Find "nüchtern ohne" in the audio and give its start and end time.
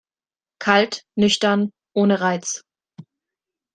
1.15-2.21